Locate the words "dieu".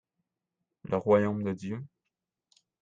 1.53-1.85